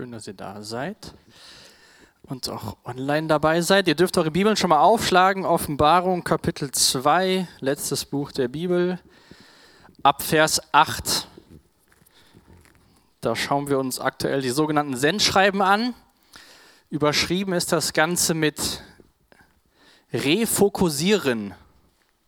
[0.00, 1.12] Schön, dass ihr da seid
[2.22, 3.86] und auch online dabei seid.
[3.86, 5.44] Ihr dürft eure Bibeln schon mal aufschlagen.
[5.44, 8.98] Offenbarung Kapitel 2, letztes Buch der Bibel,
[10.02, 11.28] ab Vers 8.
[13.20, 15.92] Da schauen wir uns aktuell die sogenannten Sendschreiben an.
[16.88, 18.82] Überschrieben ist das Ganze mit
[20.14, 21.52] Refokussieren,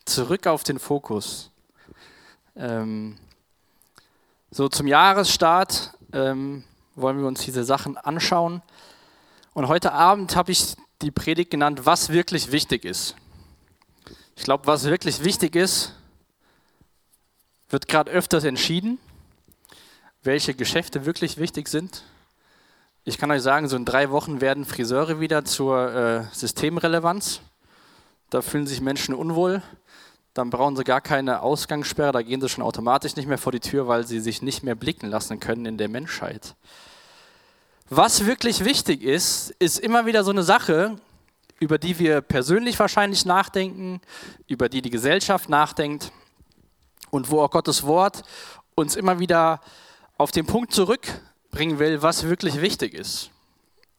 [0.05, 1.51] zurück auf den Fokus.
[2.55, 3.17] Ähm,
[4.51, 6.65] so zum Jahresstart ähm,
[6.95, 8.63] wollen wir uns diese Sachen anschauen.
[9.55, 13.17] Und heute Abend habe ich die Predigt genannt, was wirklich wichtig ist.
[14.37, 15.95] Ich glaube, was wirklich wichtig ist,
[17.69, 18.99] wird gerade öfters entschieden,
[20.23, 22.05] welche Geschäfte wirklich wichtig sind.
[23.05, 27.41] Ich kann euch sagen, so in drei Wochen werden Friseure wieder zur äh, Systemrelevanz.
[28.31, 29.63] Da fühlen sich Menschen unwohl
[30.35, 33.61] dann brauchen sie gar keine Ausgangssperre, da gehen sie schon automatisch nicht mehr vor die
[33.61, 36.55] Tür, weil sie sich nicht mehr blicken lassen können in der Menschheit.
[37.91, 40.97] Was wirklich wichtig ist, ist immer wieder so eine Sache,
[41.61, 44.01] über die wir persönlich wahrscheinlich nachdenken,
[44.47, 46.11] über die die Gesellschaft nachdenkt
[47.11, 48.23] und wo auch Gottes Wort
[48.75, 49.61] uns immer wieder
[50.17, 53.31] auf den Punkt zurückbringen will, was wirklich wichtig ist.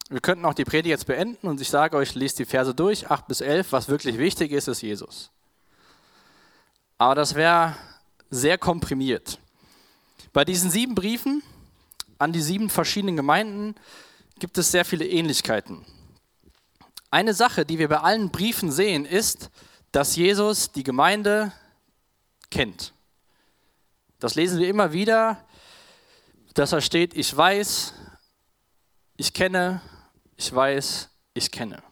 [0.10, 3.10] Wir könnten auch die Predigt jetzt beenden und ich sage euch, lest die Verse durch,
[3.10, 5.32] 8 bis 11, was wirklich wichtig ist, ist Jesus.
[7.04, 7.76] Aber das wäre
[8.30, 9.38] sehr komprimiert.
[10.32, 11.44] Bei diesen sieben Briefen
[12.18, 13.76] an die sieben verschiedenen Gemeinden
[14.40, 15.86] gibt es sehr viele Ähnlichkeiten.
[17.12, 19.50] Eine Sache, die wir bei allen Briefen sehen, ist,
[19.92, 21.52] dass Jesus die Gemeinde
[22.50, 22.94] kennt.
[24.20, 25.44] Das lesen wir immer wieder,
[26.54, 27.96] dass da steht, ich weiß,
[29.18, 29.82] ich kenne,
[30.38, 31.84] ich weiß, ich kenne.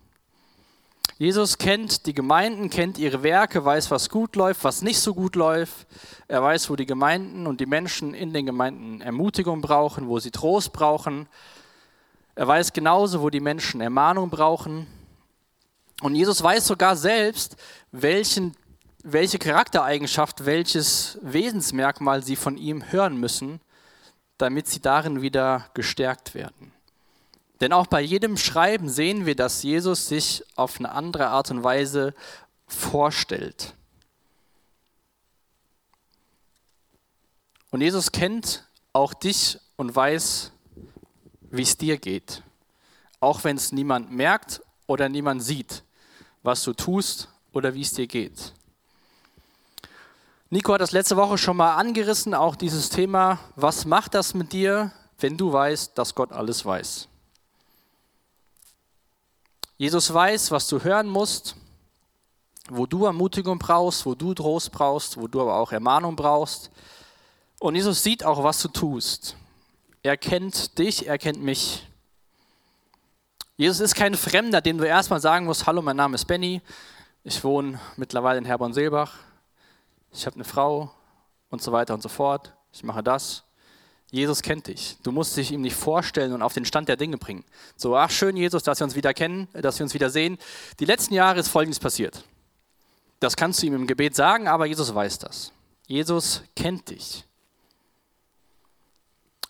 [1.21, 5.35] Jesus kennt die Gemeinden, kennt ihre Werke, weiß, was gut läuft, was nicht so gut
[5.35, 5.85] läuft.
[6.27, 10.31] Er weiß, wo die Gemeinden und die Menschen in den Gemeinden Ermutigung brauchen, wo sie
[10.31, 11.27] Trost brauchen.
[12.33, 14.87] Er weiß genauso, wo die Menschen Ermahnung brauchen.
[16.01, 17.55] Und Jesus weiß sogar selbst,
[17.91, 18.57] welchen,
[19.03, 23.61] welche Charaktereigenschaft, welches Wesensmerkmal sie von ihm hören müssen,
[24.39, 26.70] damit sie darin wieder gestärkt werden.
[27.61, 31.63] Denn auch bei jedem Schreiben sehen wir, dass Jesus sich auf eine andere Art und
[31.63, 32.15] Weise
[32.65, 33.75] vorstellt.
[37.69, 40.51] Und Jesus kennt auch dich und weiß,
[41.51, 42.41] wie es dir geht.
[43.19, 45.83] Auch wenn es niemand merkt oder niemand sieht,
[46.41, 48.53] was du tust oder wie es dir geht.
[50.49, 54.51] Nico hat das letzte Woche schon mal angerissen, auch dieses Thema, was macht das mit
[54.51, 57.07] dir, wenn du weißt, dass Gott alles weiß?
[59.81, 61.55] Jesus weiß, was du hören musst,
[62.69, 66.69] wo du Ermutigung brauchst, wo du Trost brauchst, wo du aber auch Ermahnung brauchst.
[67.57, 69.35] Und Jesus sieht auch, was du tust.
[70.03, 71.87] Er kennt dich, er kennt mich.
[73.57, 76.61] Jesus ist kein Fremder, dem du erstmal sagen musst, hallo, mein Name ist Benny,
[77.23, 79.15] ich wohne mittlerweile in Herborn-Seelbach,
[80.11, 80.91] ich habe eine Frau
[81.49, 83.43] und so weiter und so fort, ich mache das.
[84.11, 84.97] Jesus kennt dich.
[85.03, 87.45] Du musst dich ihm nicht vorstellen und auf den Stand der Dinge bringen.
[87.77, 90.37] So, ach schön, Jesus, dass wir uns wieder kennen, dass wir uns wieder sehen.
[90.81, 92.23] Die letzten Jahre ist Folgendes passiert.
[93.21, 95.53] Das kannst du ihm im Gebet sagen, aber Jesus weiß das.
[95.87, 97.23] Jesus kennt dich.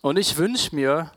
[0.01, 1.11] Und ich wünsche mir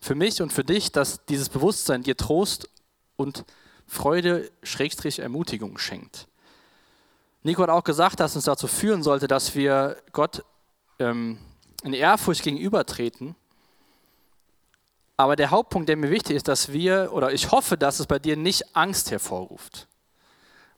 [0.00, 2.68] für mich und für dich, dass dieses Bewusstsein dir Trost
[3.16, 3.44] und
[3.86, 6.26] Freude, Schrägstrich, Ermutigung schenkt.
[7.42, 10.44] Nico hat auch gesagt, dass uns dazu führen sollte, dass wir Gott
[10.98, 11.38] ähm,
[11.82, 13.34] in Ehrfurcht gegenübertreten.
[15.16, 18.18] Aber der Hauptpunkt, der mir wichtig ist, dass wir, oder ich hoffe, dass es bei
[18.18, 19.86] dir nicht Angst hervorruft.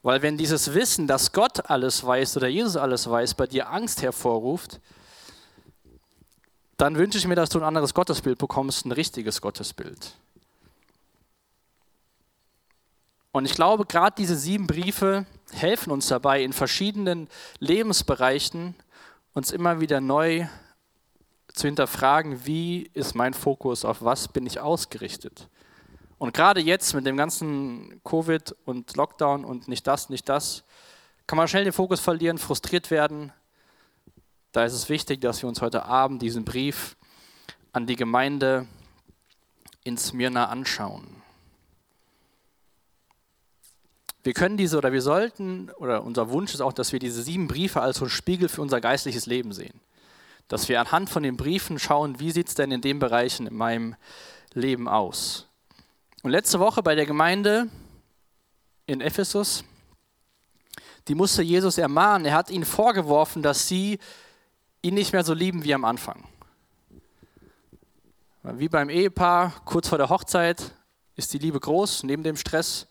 [0.01, 4.01] Weil wenn dieses Wissen, dass Gott alles weiß oder Jesus alles weiß, bei dir Angst
[4.01, 4.81] hervorruft,
[6.75, 10.15] dann wünsche ich mir, dass du ein anderes Gottesbild bekommst, ein richtiges Gottesbild.
[13.31, 18.75] Und ich glaube, gerade diese sieben Briefe helfen uns dabei, in verschiedenen Lebensbereichen
[19.33, 20.47] uns immer wieder neu
[21.53, 25.47] zu hinterfragen, wie ist mein Fokus, auf was bin ich ausgerichtet.
[26.17, 30.63] Und gerade jetzt mit dem ganzen Covid und Lockdown und nicht das, nicht das,
[31.27, 33.31] kann man schnell den Fokus verlieren, frustriert werden.
[34.51, 36.95] Da ist es wichtig, dass wir uns heute Abend diesen Brief
[37.71, 38.67] an die Gemeinde
[39.83, 41.07] in Smyrna anschauen.
[44.23, 47.47] Wir können diese oder wir sollten, oder unser Wunsch ist auch, dass wir diese sieben
[47.47, 49.79] Briefe als so ein Spiegel für unser geistliches Leben sehen
[50.47, 53.55] dass wir anhand von den Briefen schauen, wie sieht es denn in den Bereichen in
[53.55, 53.95] meinem
[54.53, 55.47] Leben aus.
[56.21, 57.67] Und letzte Woche bei der Gemeinde
[58.85, 59.63] in Ephesus,
[61.07, 62.25] die musste Jesus ermahnen.
[62.25, 63.99] Er hat ihnen vorgeworfen, dass sie
[64.81, 66.23] ihn nicht mehr so lieben wie am Anfang.
[68.43, 70.73] Wie beim Ehepaar, kurz vor der Hochzeit
[71.15, 72.87] ist die Liebe groß, neben dem Stress.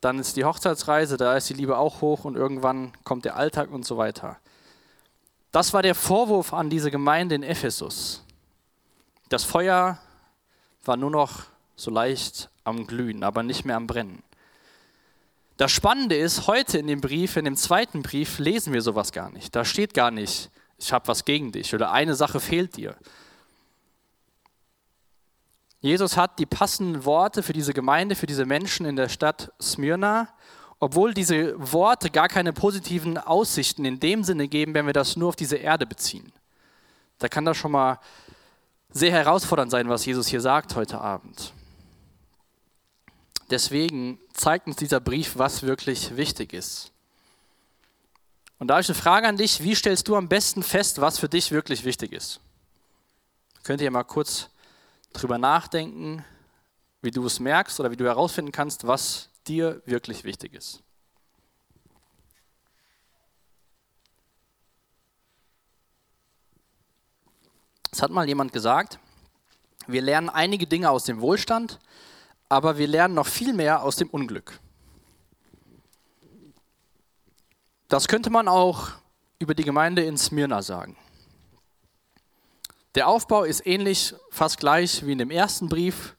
[0.00, 3.70] Dann ist die Hochzeitsreise, da ist die Liebe auch hoch und irgendwann kommt der Alltag
[3.70, 4.38] und so weiter.
[5.56, 8.22] Das war der Vorwurf an diese Gemeinde in Ephesus.
[9.30, 9.98] Das Feuer
[10.84, 11.44] war nur noch
[11.76, 14.22] so leicht am Glühen, aber nicht mehr am Brennen.
[15.56, 19.30] Das Spannende ist, heute in dem Brief, in dem zweiten Brief, lesen wir sowas gar
[19.30, 19.56] nicht.
[19.56, 22.94] Da steht gar nicht, ich habe was gegen dich oder eine Sache fehlt dir,
[25.80, 30.28] Jesus hat die passenden Worte für diese Gemeinde, für diese Menschen in der Stadt Smyrna,
[30.78, 35.30] obwohl diese Worte gar keine positiven Aussichten in dem Sinne geben, wenn wir das nur
[35.30, 36.32] auf diese Erde beziehen.
[37.18, 37.98] Da kann das schon mal
[38.90, 41.52] sehr herausfordernd sein, was Jesus hier sagt heute Abend.
[43.50, 46.90] Deswegen zeigt uns dieser Brief, was wirklich wichtig ist.
[48.58, 51.18] Und da habe ich eine Frage an dich, wie stellst du am besten fest, was
[51.18, 52.40] für dich wirklich wichtig ist?
[53.62, 54.48] Könnt ihr mal kurz
[55.12, 56.24] drüber nachdenken,
[57.02, 60.82] wie du es merkst oder wie du herausfinden kannst, was dir wirklich wichtig ist.
[67.90, 68.98] Es hat mal jemand gesagt,
[69.86, 71.78] wir lernen einige Dinge aus dem Wohlstand,
[72.48, 74.60] aber wir lernen noch viel mehr aus dem Unglück.
[77.88, 78.90] Das könnte man auch
[79.38, 80.96] über die Gemeinde in Smyrna sagen.
[82.96, 86.15] Der Aufbau ist ähnlich, fast gleich wie in dem ersten Brief.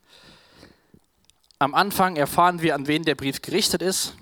[1.60, 4.16] Am Anfang erfahren wir, an wen der Brief gerichtet ist.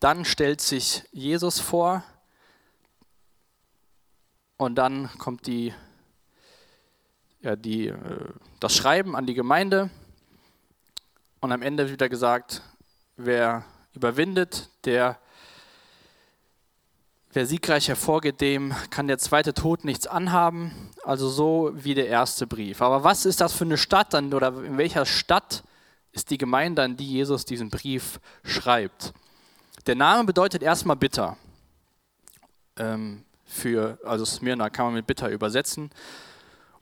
[0.00, 2.02] Dann stellt sich Jesus vor.
[4.56, 5.74] Und dann kommt die,
[7.42, 8.28] ja, die, äh,
[8.58, 9.90] das Schreiben an die Gemeinde.
[11.40, 12.62] Und am Ende wird wieder gesagt,
[13.16, 15.18] wer überwindet, der
[17.34, 22.46] Wer siegreich hervorgeht, dem kann der zweite Tod nichts anhaben, also so wie der erste
[22.46, 22.82] Brief.
[22.82, 25.64] Aber was ist das für eine Stadt dann oder in welcher Stadt
[26.12, 29.12] ist die Gemeinde, an die Jesus diesen Brief schreibt?
[29.86, 31.36] Der Name bedeutet erstmal bitter.
[32.76, 35.90] Ähm, für, also Smyrna kann man mit bitter übersetzen.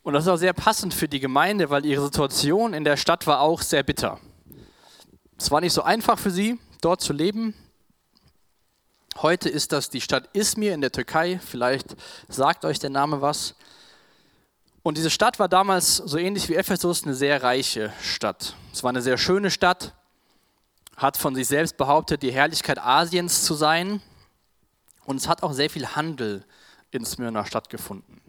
[0.03, 3.27] Und das ist auch sehr passend für die Gemeinde, weil ihre Situation in der Stadt
[3.27, 4.19] war auch sehr bitter.
[5.37, 7.53] Es war nicht so einfach für sie, dort zu leben.
[9.17, 11.39] Heute ist das die Stadt Izmir in der Türkei.
[11.43, 11.95] Vielleicht
[12.27, 13.55] sagt euch der Name was.
[14.83, 18.55] Und diese Stadt war damals so ähnlich wie Ephesus eine sehr reiche Stadt.
[18.73, 19.93] Es war eine sehr schöne Stadt,
[20.97, 24.01] hat von sich selbst behauptet, die Herrlichkeit Asiens zu sein.
[25.05, 26.43] Und es hat auch sehr viel Handel
[26.89, 28.21] in Smyrna stattgefunden.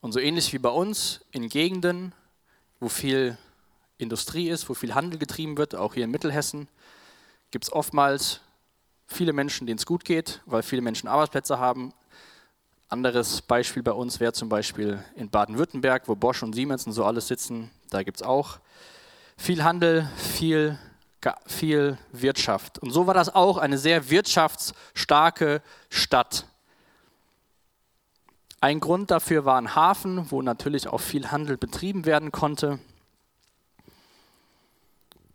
[0.00, 2.12] Und so ähnlich wie bei uns in Gegenden,
[2.80, 3.38] wo viel
[3.98, 6.68] Industrie ist, wo viel Handel getrieben wird, auch hier in Mittelhessen,
[7.52, 8.40] gibt es oftmals
[9.06, 11.92] viele Menschen, denen es gut geht, weil viele Menschen Arbeitsplätze haben.
[12.88, 17.04] Anderes Beispiel bei uns wäre zum Beispiel in Baden-Württemberg, wo Bosch und Siemens und so
[17.04, 17.72] alles sitzen.
[17.90, 18.60] Da gibt es auch
[19.36, 20.78] viel Handel, viel,
[21.46, 22.78] viel Wirtschaft.
[22.78, 26.46] Und so war das auch eine sehr wirtschaftsstarke Stadt.
[28.60, 32.78] Ein Grund dafür war ein Hafen, wo natürlich auch viel Handel betrieben werden konnte.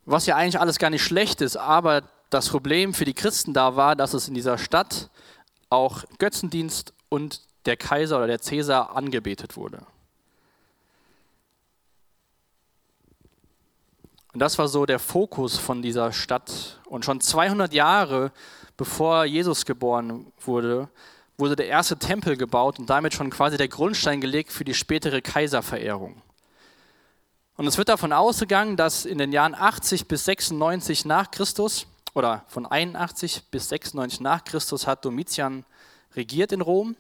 [0.05, 3.75] Was ja eigentlich alles gar nicht schlecht ist, aber das Problem für die Christen da
[3.75, 5.09] war, dass es in dieser Stadt
[5.69, 9.85] auch Götzendienst und der Kaiser oder der Cäsar angebetet wurde.
[14.33, 16.79] Und das war so der Fokus von dieser Stadt.
[16.85, 18.31] Und schon 200 Jahre
[18.77, 20.87] bevor Jesus geboren wurde,
[21.37, 25.21] wurde der erste Tempel gebaut und damit schon quasi der Grundstein gelegt für die spätere
[25.21, 26.21] Kaiserverehrung.
[27.57, 32.45] Und es wird davon ausgegangen, dass in den Jahren 80 bis 96 nach Christus oder
[32.47, 35.65] von 81 bis 96 nach Christus hat Domitian
[36.15, 36.95] regiert in Rom.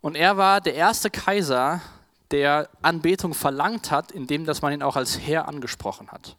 [0.00, 1.80] Und er war der erste Kaiser,
[2.30, 6.36] der Anbetung verlangt hat, indem dass man ihn auch als Herr angesprochen hat.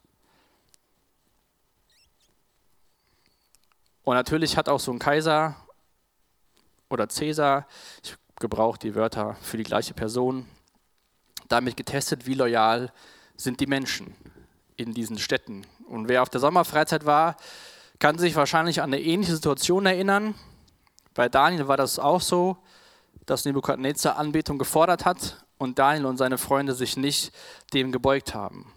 [4.04, 5.56] Und natürlich hat auch so ein Kaiser
[6.89, 7.68] oder Cäsar,
[8.04, 10.48] ich gebrauche die Wörter für die gleiche Person,
[11.48, 12.92] damit getestet, wie loyal
[13.36, 14.16] sind die Menschen
[14.78, 15.66] in diesen Städten.
[15.88, 17.36] Und wer auf der Sommerfreizeit war,
[18.00, 20.36] kann sich wahrscheinlich an eine ähnliche Situation erinnern.
[21.13, 22.58] Bei Daniel war das auch so,
[23.25, 27.32] dass Nebukadnezar Anbetung gefordert hat und Daniel und seine Freunde sich nicht
[27.74, 28.74] dem gebeugt haben.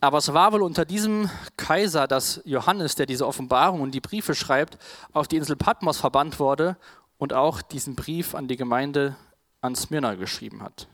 [0.00, 4.34] Aber es war wohl unter diesem Kaiser, dass Johannes, der diese Offenbarung und die Briefe
[4.34, 4.78] schreibt,
[5.12, 6.76] auf die Insel Patmos verbannt wurde
[7.18, 9.16] und auch diesen Brief an die Gemeinde
[9.62, 10.86] an Smyrna geschrieben hat.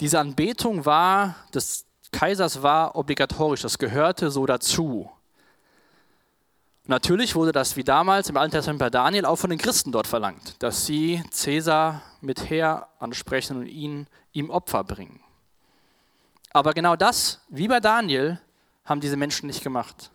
[0.00, 5.10] Diese Anbetung war, des Kaisers war obligatorisch, das gehörte so dazu.
[6.90, 10.08] Natürlich wurde das wie damals im Alten Testament bei Daniel auch von den Christen dort
[10.08, 15.20] verlangt, dass sie Cäsar mit Heer ansprechen und ihn, ihm Opfer bringen.
[16.52, 18.40] Aber genau das, wie bei Daniel,
[18.84, 20.10] haben diese Menschen nicht gemacht.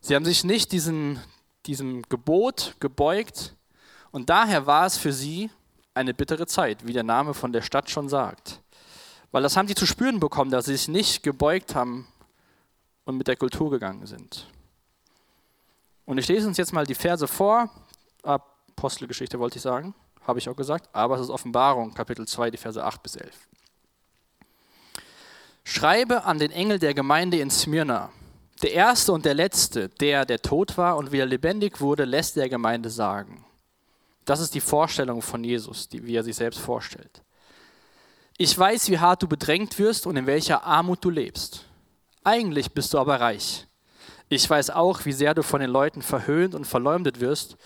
[0.00, 1.20] Sie haben sich nicht diesen,
[1.66, 3.54] diesem Gebot gebeugt
[4.12, 5.50] und daher war es für sie
[5.92, 8.62] eine bittere Zeit, wie der Name von der Stadt schon sagt.
[9.30, 12.06] Weil das haben sie zu spüren bekommen, dass sie sich nicht gebeugt haben
[13.04, 14.46] und mit der Kultur gegangen sind.
[16.10, 17.70] Und ich lese uns jetzt mal die Verse vor.
[18.24, 19.94] Apostelgeschichte wollte ich sagen,
[20.26, 23.32] habe ich auch gesagt, aber es ist Offenbarung, Kapitel 2, die Verse 8 bis 11.
[25.62, 28.10] Schreibe an den Engel der Gemeinde in Smyrna.
[28.60, 32.48] Der erste und der letzte, der, der tot war und wieder lebendig wurde, lässt der
[32.48, 33.44] Gemeinde sagen.
[34.24, 37.22] Das ist die Vorstellung von Jesus, die, wie er sich selbst vorstellt.
[38.36, 41.66] Ich weiß, wie hart du bedrängt wirst und in welcher Armut du lebst.
[42.24, 43.68] Eigentlich bist du aber reich.
[44.32, 47.56] Ich weiß auch, wie sehr du von den Leuten verhöhnt und verleumdet wirst,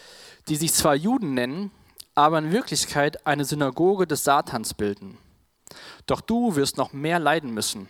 [0.48, 1.70] die sich zwar Juden nennen,
[2.14, 5.18] aber in Wirklichkeit eine Synagoge des Satans bilden.
[6.06, 7.86] Doch du wirst noch mehr leiden müssen.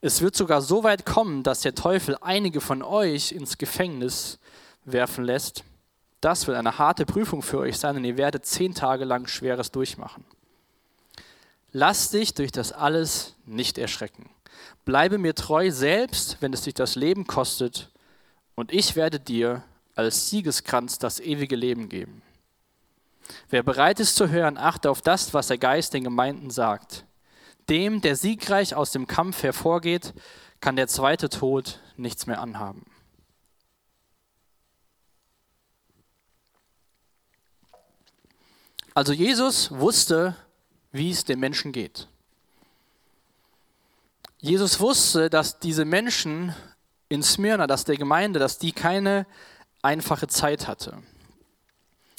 [0.00, 4.38] Es wird sogar so weit kommen, dass der Teufel einige von euch ins Gefängnis
[4.86, 5.62] werfen lässt.
[6.22, 9.72] Das wird eine harte Prüfung für euch sein und ihr werdet zehn Tage lang Schweres
[9.72, 10.24] durchmachen.
[11.70, 14.30] Lass dich durch das alles nicht erschrecken.
[14.86, 17.90] Bleibe mir treu, selbst wenn es dich das Leben kostet,
[18.56, 19.62] und ich werde dir
[19.94, 22.22] als Siegeskranz das ewige Leben geben.
[23.48, 27.04] Wer bereit ist zu hören, achte auf das, was der Geist den Gemeinden sagt.
[27.68, 30.14] Dem, der siegreich aus dem Kampf hervorgeht,
[30.60, 32.86] kann der zweite Tod nichts mehr anhaben.
[38.94, 40.36] Also Jesus wusste,
[40.90, 42.08] wie es den Menschen geht.
[44.38, 46.54] Jesus wusste, dass diese Menschen
[47.08, 49.26] in Smyrna, dass der Gemeinde, dass die keine
[49.82, 51.02] einfache Zeit hatte.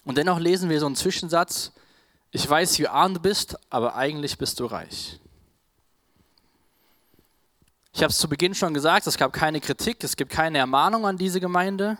[0.06, 1.74] Und dennoch lesen wir so einen Zwischensatz,
[2.32, 5.20] ich weiß, wie arm du bist, aber eigentlich bist du reich.
[7.94, 11.08] Ich habe es zu Beginn schon gesagt, es gab keine Kritik, es gibt keine Ermahnung
[11.08, 11.98] an diese Gemeinde,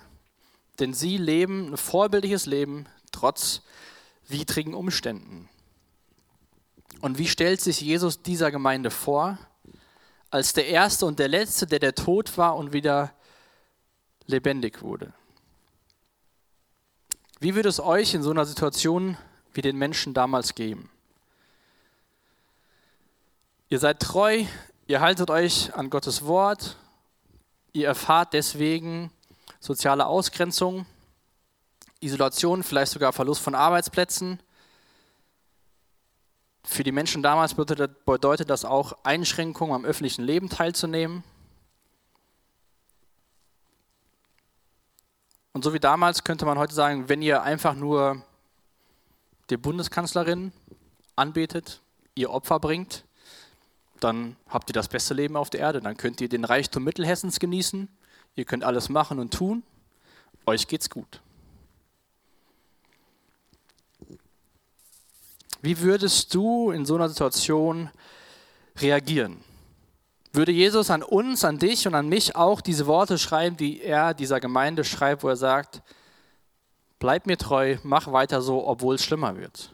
[0.80, 3.62] denn sie leben ein vorbildliches Leben trotz
[4.28, 5.50] widrigen Umständen.
[7.02, 9.38] Und wie stellt sich Jesus dieser Gemeinde vor?
[10.30, 13.14] Als der Erste und der Letzte, der der Tod war und wieder
[14.26, 15.14] lebendig wurde.
[17.40, 19.18] Wie würde es euch in so einer Situation
[19.54, 20.90] wie den Menschen damals geben?
[23.70, 24.46] Ihr seid treu,
[24.88, 26.78] ihr haltet euch an Gottes Wort,
[27.74, 29.12] ihr erfahrt deswegen
[29.60, 30.86] soziale Ausgrenzung,
[32.00, 34.40] Isolation, vielleicht sogar Verlust von Arbeitsplätzen.
[36.70, 41.24] Für die Menschen damals bedeutet das auch Einschränkungen am öffentlichen Leben teilzunehmen.
[45.54, 48.22] Und so wie damals könnte man heute sagen, wenn ihr einfach nur
[49.50, 50.52] die Bundeskanzlerin
[51.16, 51.82] anbetet,
[52.16, 53.06] ihr Opfer bringt,
[54.02, 55.80] dann habt ihr das beste Leben auf der Erde.
[55.80, 57.88] Dann könnt ihr den Reichtum Mittelhessens genießen.
[58.36, 59.64] Ihr könnt alles machen und tun.
[60.46, 61.22] Euch geht's gut.
[65.62, 67.90] Wie würdest du in so einer Situation
[68.80, 69.44] reagieren?
[70.34, 74.14] Würde Jesus an uns, an dich und an mich auch diese Worte schreiben, die er
[74.14, 75.82] dieser Gemeinde schreibt, wo er sagt,
[77.00, 79.74] bleib mir treu, mach weiter so, obwohl es schlimmer wird.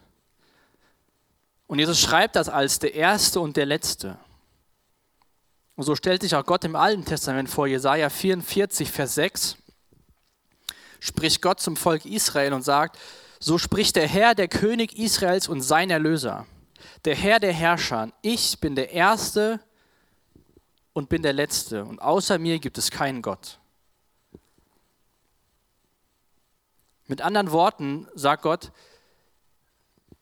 [1.66, 4.18] Und Jesus schreibt das als der Erste und der Letzte.
[5.76, 9.56] Und so stellt sich auch Gott im Alten Testament vor, Jesaja 44, Vers 6,
[11.00, 12.98] spricht Gott zum Volk Israel und sagt,
[13.44, 16.46] so spricht der Herr, der König Israels und sein Erlöser,
[17.04, 19.60] der Herr der Herrscher, ich bin der Erste
[20.94, 23.58] und bin der Letzte und außer mir gibt es keinen Gott.
[27.06, 28.72] Mit anderen Worten sagt Gott,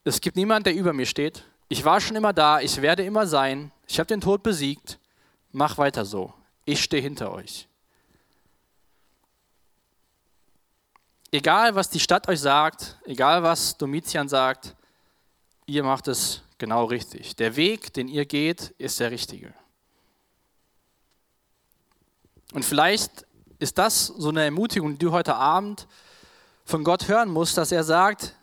[0.03, 1.45] es gibt niemanden, der über mir steht.
[1.69, 3.71] Ich war schon immer da, ich werde immer sein.
[3.87, 4.99] Ich habe den Tod besiegt.
[5.53, 6.35] Mach weiter so.
[6.65, 7.69] Ich stehe hinter euch.
[11.35, 14.77] Egal, was die Stadt euch sagt, egal, was Domitian sagt,
[15.65, 17.35] ihr macht es genau richtig.
[17.37, 19.55] Der Weg, den ihr geht, ist der richtige.
[22.53, 23.27] Und vielleicht
[23.59, 25.89] ist das so eine Ermutigung, die du heute Abend
[26.67, 28.37] von Gott hören musst, dass er sagt,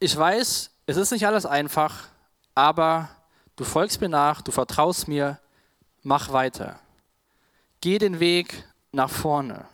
[0.00, 2.08] ich weiß, es ist nicht alles einfach,
[2.56, 3.08] aber
[3.54, 5.38] du folgst mir nach, du vertraust mir,
[6.02, 6.80] mach weiter.
[7.80, 9.68] Geh den Weg nach vorne.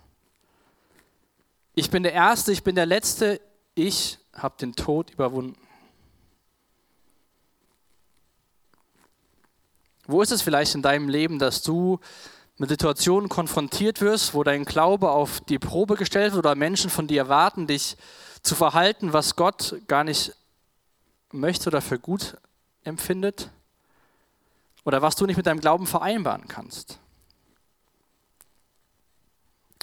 [1.75, 3.41] Ich bin der Erste, ich bin der Letzte,
[3.75, 5.57] ich habe den Tod überwunden.
[10.07, 11.99] Wo ist es vielleicht in deinem Leben, dass du
[12.59, 17.07] mit Situationen konfrontiert wirst, wo dein Glaube auf die Probe gestellt wird oder Menschen von
[17.07, 17.97] dir erwarten, dich
[18.43, 20.35] zu verhalten, was Gott gar nicht
[21.31, 22.37] möchte oder für gut
[22.85, 23.50] empfindet
[24.85, 26.99] oder was du nicht mit deinem Glauben vereinbaren kannst.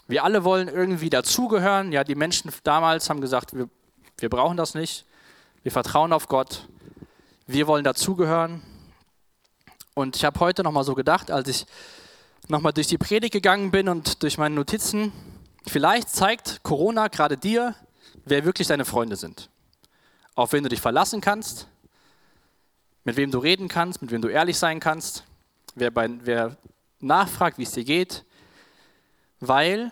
[0.10, 1.92] Wir alle wollen irgendwie dazugehören.
[1.92, 3.70] Ja, die Menschen damals haben gesagt, wir,
[4.18, 5.06] wir brauchen das nicht.
[5.62, 6.68] Wir vertrauen auf Gott.
[7.46, 8.64] Wir wollen dazugehören.
[9.94, 11.68] Und ich habe heute nochmal so gedacht, als ich
[12.48, 15.12] nochmal durch die Predigt gegangen bin und durch meine Notizen,
[15.68, 17.76] vielleicht zeigt Corona gerade dir,
[18.26, 19.52] wer wirklich deine Freunde sind.
[20.34, 21.68] Auf wen du dich verlassen kannst,
[23.04, 25.24] mit wem du reden kannst, mit wem du ehrlich sein kannst,
[25.76, 26.58] wer, bei, wer
[27.00, 28.26] nachfragt, wie es dir geht,
[29.40, 29.92] weil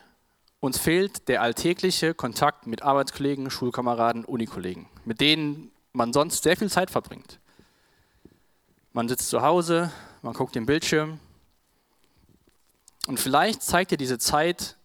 [0.59, 6.69] uns fehlt der alltägliche Kontakt mit Arbeitskollegen, Schulkameraden, Unikollegen, mit denen man sonst sehr viel
[6.69, 7.39] Zeit verbringt.
[8.93, 11.19] Man sitzt zu Hause, man guckt den Bildschirm
[13.05, 14.77] und vielleicht zeigt dir diese Zeit,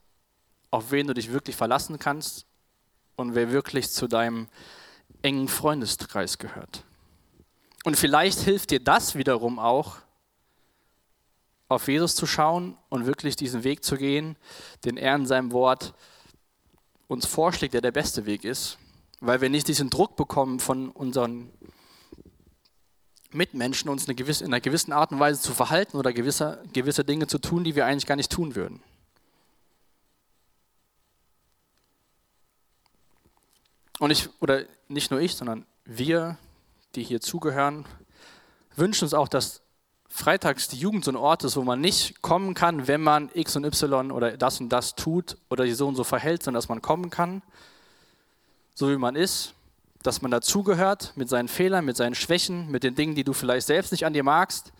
[0.71, 2.47] auf wen du dich wirklich verlassen kannst
[3.17, 4.49] und wer wirklich zu deinem
[5.23, 6.85] engen Freundeskreis gehört.
[7.85, 9.97] Und vielleicht hilft dir das wiederum auch,
[11.75, 14.37] auf Jesus zu schauen und wirklich diesen Weg zu gehen,
[14.85, 15.95] den er in seinem Wort
[17.09, 18.79] uns vorschlägt, der der beste Weg ist,
[19.21, 21.50] weil wir nicht diesen Druck bekommen von unseren
[23.31, 27.05] Mitmenschen, uns eine gewisse, in einer gewissen Art und Weise zu verhalten oder gewisse, gewisse
[27.05, 28.83] Dinge zu tun, die wir eigentlich gar nicht tun würden.
[33.99, 36.37] Und ich, oder nicht nur ich, sondern wir,
[36.95, 37.87] die hier zugehören,
[38.75, 39.62] wünschen uns auch, dass
[40.12, 43.57] freitags die Jugend so ein Ort ist, wo man nicht kommen kann, wenn man X
[43.57, 46.69] und Y oder das und das tut oder die so und so verhält, sondern dass
[46.69, 47.40] man kommen kann,
[48.75, 49.54] so wie man ist,
[50.02, 53.66] dass man dazugehört mit seinen Fehlern, mit seinen Schwächen, mit den Dingen, die du vielleicht
[53.66, 54.73] selbst nicht an dir magst.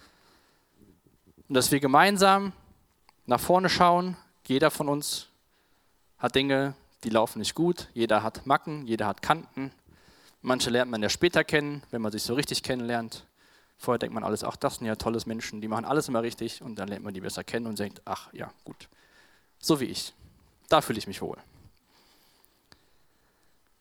[1.49, 2.53] Und dass wir gemeinsam
[3.27, 4.17] nach vorne schauen.
[4.47, 5.29] Jeder von uns
[6.19, 6.75] hat Dinge,
[7.05, 7.89] die laufen nicht gut.
[7.95, 9.71] Jeder hat Macken, jeder hat Kanten.
[10.43, 13.25] Manche lernt man ja später kennen, wenn man sich so richtig kennenlernt.
[13.83, 16.63] Vorher denkt man alles, ach, das sind ja tolles Menschen, die machen alles immer richtig
[16.63, 18.89] und dann lernt man die besser kennen und denkt, ach ja, gut.
[19.59, 20.15] So wie ich.
[20.69, 21.37] Da fühle ich mich wohl.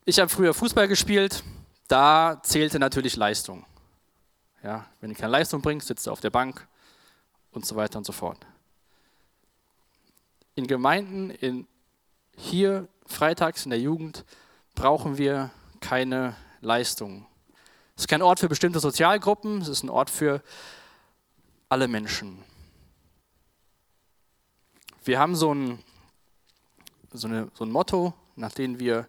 [0.03, 1.43] Ich habe früher Fußball gespielt,
[1.87, 3.63] da zählte natürlich Leistung.
[4.63, 6.67] Ja, wenn du keine Leistung bringst, sitzt du auf der Bank
[7.51, 8.39] und so weiter und so fort.
[10.55, 11.67] In Gemeinden, in,
[12.35, 14.25] hier freitags in der Jugend,
[14.73, 17.27] brauchen wir keine Leistung.
[18.01, 20.41] Es ist kein Ort für bestimmte Sozialgruppen, es ist ein Ort für
[21.69, 22.39] alle Menschen.
[25.03, 25.77] Wir haben so ein,
[27.13, 29.07] so, eine, so ein Motto, nach dem wir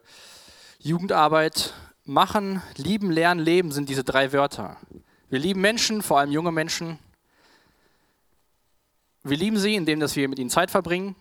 [0.78, 1.72] Jugendarbeit
[2.04, 4.76] machen, lieben, lernen, leben sind diese drei Wörter.
[5.30, 6.98] Wir lieben Menschen, vor allem junge Menschen.
[9.22, 11.16] Wir lieben sie, indem dass wir mit ihnen Zeit verbringen.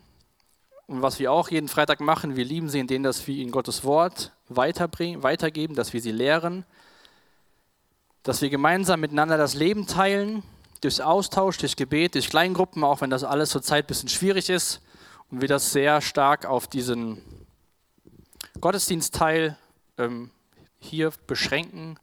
[0.88, 3.86] Und was wir auch jeden Freitag machen, wir lieben sie, indem dass wir ihnen Gottes
[3.86, 6.65] Wort weitergeben, dass wir sie lehren
[8.23, 10.43] dass wir gemeinsam miteinander das Leben teilen,
[10.81, 14.81] durch Austausch, durch Gebet, durch Kleingruppen, auch wenn das alles zurzeit ein bisschen schwierig ist
[15.29, 17.21] und wir das sehr stark auf diesen
[18.60, 19.57] Gottesdienstteil
[19.97, 20.31] ähm,
[20.79, 21.97] hier beschränken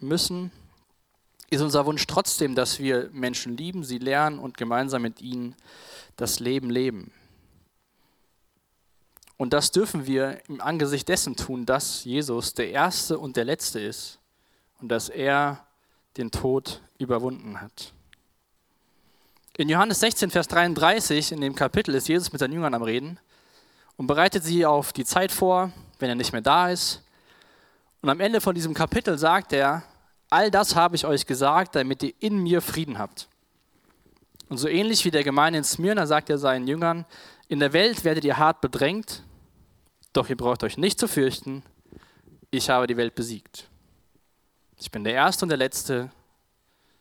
[0.00, 0.52] müssen,
[1.50, 5.54] ist unser Wunsch trotzdem, dass wir Menschen lieben, sie lernen und gemeinsam mit ihnen
[6.16, 7.12] das Leben leben.
[9.36, 13.80] Und das dürfen wir im Angesicht dessen tun, dass Jesus der Erste und der Letzte
[13.80, 14.18] ist
[14.80, 15.64] und dass er
[16.16, 17.92] den Tod überwunden hat.
[19.56, 23.18] In Johannes 16, Vers 33, in dem Kapitel, ist Jesus mit seinen Jüngern am Reden
[23.96, 27.02] und bereitet sie auf die Zeit vor, wenn er nicht mehr da ist.
[28.02, 29.82] Und am Ende von diesem Kapitel sagt er,
[30.28, 33.28] all das habe ich euch gesagt, damit ihr in mir Frieden habt.
[34.48, 37.06] Und so ähnlich wie der Gemeinde in Smyrna sagt er seinen Jüngern,
[37.48, 39.22] in der Welt werdet ihr hart bedrängt,
[40.12, 41.62] doch ihr braucht euch nicht zu fürchten,
[42.50, 43.68] ich habe die Welt besiegt.
[44.78, 46.10] Ich bin der Erste und der Letzte.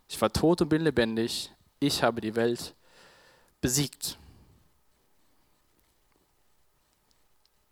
[0.07, 1.51] Ich war tot und bin lebendig.
[1.79, 2.73] Ich habe die Welt
[3.61, 4.17] besiegt.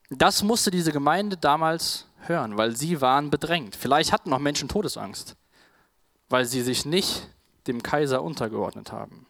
[0.10, 3.76] Das musste diese Gemeinde damals hören, weil sie waren bedrängt.
[3.76, 5.36] Vielleicht hatten noch Menschen Todesangst,
[6.30, 7.28] weil sie sich nicht
[7.68, 9.26] dem Kaiser untergeordnet haben.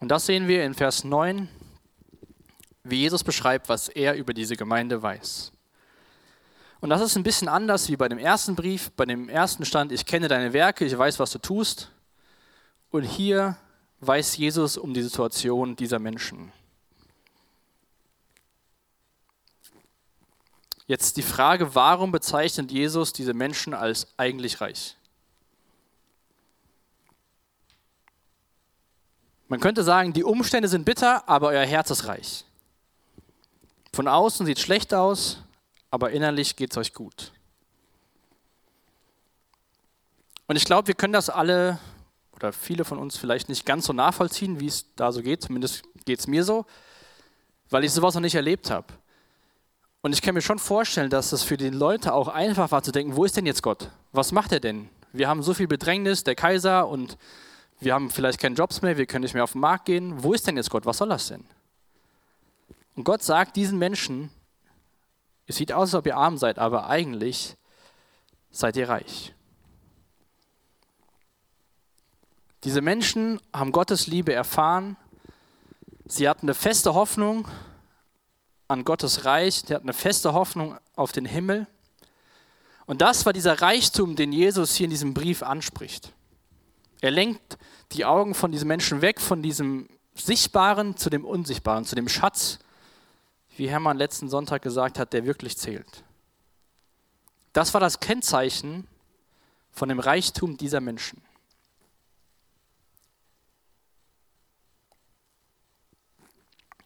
[0.00, 1.48] Und das sehen wir in Vers 9,
[2.82, 5.53] wie Jesus beschreibt, was er über diese Gemeinde weiß.
[6.84, 8.90] Und das ist ein bisschen anders wie bei dem ersten Brief.
[8.90, 11.90] Bei dem ersten stand, ich kenne deine Werke, ich weiß, was du tust.
[12.90, 13.56] Und hier
[14.00, 16.52] weiß Jesus um die Situation dieser Menschen.
[20.86, 24.94] Jetzt die Frage, warum bezeichnet Jesus diese Menschen als eigentlich reich?
[29.48, 32.44] Man könnte sagen, die Umstände sind bitter, aber euer Herz ist reich.
[33.94, 35.43] Von außen sieht es schlecht aus,
[35.94, 37.30] aber innerlich geht es euch gut.
[40.48, 41.78] Und ich glaube, wir können das alle
[42.32, 45.42] oder viele von uns vielleicht nicht ganz so nachvollziehen, wie es da so geht.
[45.42, 46.66] Zumindest geht es mir so,
[47.70, 48.88] weil ich sowas noch nicht erlebt habe.
[50.02, 52.90] Und ich kann mir schon vorstellen, dass es für die Leute auch einfach war zu
[52.90, 53.88] denken, wo ist denn jetzt Gott?
[54.10, 54.88] Was macht er denn?
[55.12, 57.16] Wir haben so viel Bedrängnis, der Kaiser und
[57.78, 60.24] wir haben vielleicht keine Jobs mehr, wir können nicht mehr auf den Markt gehen.
[60.24, 60.86] Wo ist denn jetzt Gott?
[60.86, 61.44] Was soll das denn?
[62.96, 64.30] Und Gott sagt diesen Menschen,
[65.46, 67.56] es sieht aus, als ob ihr arm seid, aber eigentlich
[68.50, 69.34] seid ihr reich.
[72.64, 74.96] Diese Menschen haben Gottes Liebe erfahren.
[76.06, 77.46] Sie hatten eine feste Hoffnung
[78.68, 79.62] an Gottes Reich.
[79.66, 81.66] Sie hatten eine feste Hoffnung auf den Himmel.
[82.86, 86.12] Und das war dieser Reichtum, den Jesus hier in diesem Brief anspricht.
[87.00, 87.58] Er lenkt
[87.92, 92.60] die Augen von diesen Menschen weg, von diesem Sichtbaren zu dem Unsichtbaren, zu dem Schatz,
[93.56, 96.04] wie Hermann letzten Sonntag gesagt hat, der wirklich zählt.
[97.52, 98.86] Das war das Kennzeichen
[99.70, 101.22] von dem Reichtum dieser Menschen.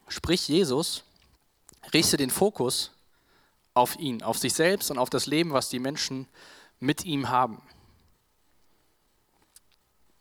[0.09, 1.05] Sprich, Jesus
[1.93, 2.93] richte den Fokus
[3.75, 6.27] auf ihn, auf sich selbst und auf das Leben, was die Menschen
[6.81, 7.63] mit ihm haben.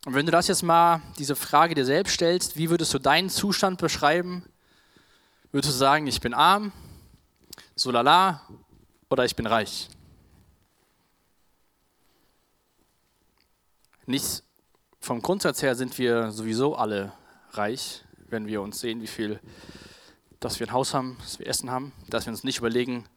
[0.06, 3.30] Und wenn du das jetzt mal, diese Frage dir selbst stellst, wie würdest du deinen
[3.30, 4.46] Zustand beschreiben?
[5.52, 6.74] Würdest du sagen, ich bin arm,
[7.74, 8.42] so lala,
[9.10, 9.88] oder ich bin reich?
[14.06, 14.44] Nicht
[15.00, 17.14] vom Grundsatz her sind wir sowieso alle
[17.52, 19.40] reich, wenn wir uns sehen, wie viel,
[20.42, 23.08] dass wir ein Haus haben, dass wir Essen haben, dass wir uns nicht überlegen,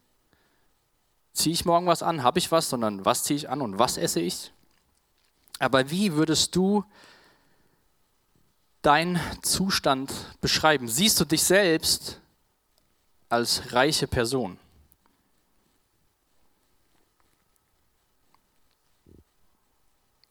[1.33, 3.97] ziehe ich morgen was an, habe ich was, sondern was ziehe ich an und was
[3.97, 4.53] esse ich.
[5.59, 6.85] Aber wie würdest du
[8.81, 10.87] deinen Zustand beschreiben?
[10.87, 12.20] Siehst du dich selbst
[13.31, 14.57] als reiche Person?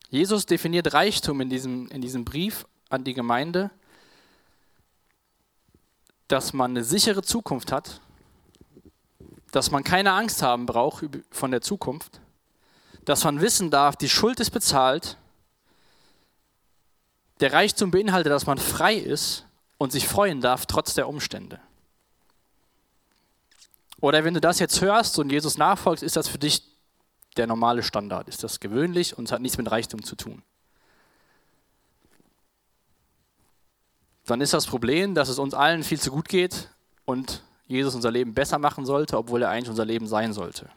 [0.08, 3.70] Jesus definiert Reichtum in diesem, in diesem Brief an die Gemeinde
[6.30, 8.00] dass man eine sichere Zukunft hat,
[9.50, 12.20] dass man keine Angst haben braucht von der Zukunft,
[13.04, 15.16] dass man wissen darf, die Schuld ist bezahlt,
[17.40, 19.44] der Reichtum beinhaltet, dass man frei ist
[19.78, 21.58] und sich freuen darf trotz der Umstände.
[24.00, 26.62] Oder wenn du das jetzt hörst und Jesus nachfolgst, ist das für dich
[27.36, 30.42] der normale Standard, ist das gewöhnlich und es hat nichts mit Reichtum zu tun.
[34.30, 36.68] dann ist das Problem, dass es uns allen viel zu gut geht
[37.04, 40.68] und Jesus unser Leben besser machen sollte, obwohl er eigentlich unser Leben sein sollte.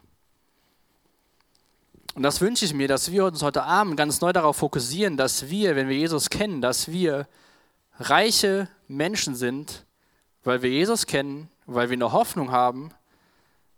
[2.14, 5.50] Und das wünsche ich mir, dass wir uns heute Abend ganz neu darauf fokussieren, dass
[5.50, 7.26] wir, wenn wir Jesus kennen, dass wir
[7.98, 9.84] reiche Menschen sind,
[10.42, 12.90] weil wir Jesus kennen, weil wir eine Hoffnung haben,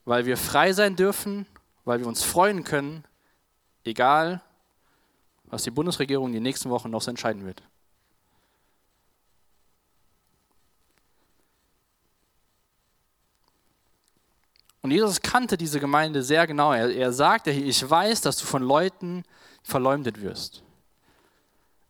[0.06, 1.46] weil wir frei sein dürfen,
[1.84, 3.04] weil wir uns freuen können,
[3.84, 4.40] egal
[5.44, 7.62] was die Bundesregierung die nächsten Wochen noch so entscheiden wird.
[14.82, 16.72] Und Jesus kannte diese Gemeinde sehr genau.
[16.72, 19.24] Er, er sagte ich weiß, dass du von Leuten
[19.62, 20.62] verleumdet wirst.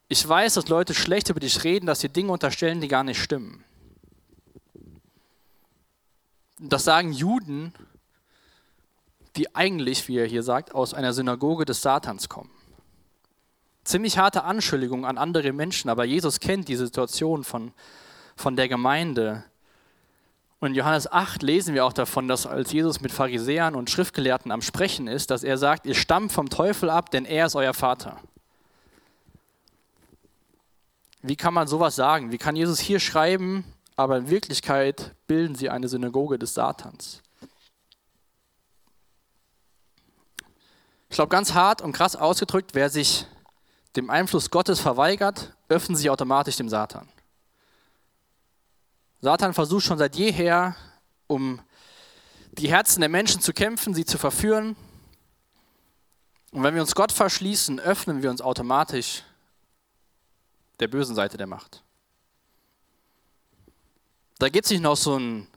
[0.09, 3.23] Ich weiß, dass Leute schlecht über dich reden, dass sie Dinge unterstellen, die gar nicht
[3.23, 3.65] stimmen.
[6.59, 7.75] Das sagen Juden,
[9.37, 12.51] die eigentlich, wie er hier sagt, aus einer Synagoge des Satans kommen.
[13.85, 17.73] Ziemlich harte Anschuldigungen an andere Menschen, aber Jesus kennt die Situation von,
[18.35, 19.45] von der Gemeinde
[20.59, 24.51] und in Johannes 8 lesen wir auch davon, dass als Jesus mit Pharisäern und Schriftgelehrten
[24.51, 27.75] am Sprechen ist, dass er sagt, ihr stammt vom Teufel ab, denn er ist euer
[27.75, 28.19] Vater.
[31.21, 32.33] Wie kann man sowas sagen?
[32.33, 33.65] Wie kann Jesus hier schreiben,
[33.97, 37.23] aber in Wirklichkeit bilden sie eine Synagoge des Satans?
[41.17, 43.25] Ich glaube, ganz hart und krass ausgedrückt, wer sich
[43.97, 47.09] dem Einfluss Gottes verweigert, öffnet sich automatisch dem Satan.
[49.23, 50.77] Satan versucht schon seit jeher,
[51.27, 51.63] um
[52.53, 54.77] die Herzen der Menschen zu kämpfen, sie zu verführen.
[56.51, 59.23] Und wenn wir uns Gott verschließen, öffnen wir uns automatisch
[60.81, 61.83] der bösen Seite der Macht.
[64.39, 65.49] Da gibt es nicht noch so einen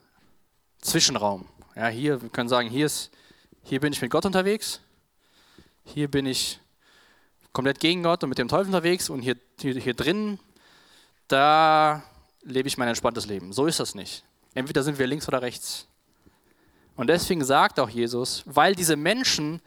[0.79, 1.49] Zwischenraum.
[1.75, 3.11] Ja, hier, wir können sagen, hier, ist,
[3.63, 4.79] hier bin ich mit Gott unterwegs,
[5.93, 6.59] hier bin ich
[7.51, 10.39] komplett gegen Gott und mit dem Teufel unterwegs und hier, hier, hier drin,
[11.27, 12.03] da
[12.43, 13.53] lebe ich mein entspanntes Leben.
[13.53, 14.23] So ist das nicht.
[14.53, 15.87] Entweder sind wir links oder rechts.
[16.95, 19.61] Und deswegen sagt auch Jesus, weil diese Menschen,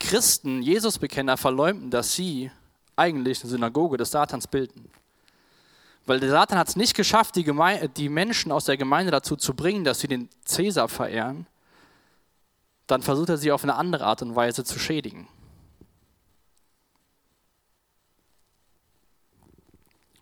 [0.00, 2.50] Christen, Jesus-Bekenner verleumden, dass sie
[2.96, 4.90] eigentlich eine Synagoge des Satans bilden.
[6.06, 7.44] Weil der Satan hat es nicht geschafft, die,
[7.96, 11.46] die Menschen aus der Gemeinde dazu zu bringen, dass sie den Cäsar verehren.
[12.86, 15.28] Dann versucht er sie auf eine andere Art und Weise zu schädigen.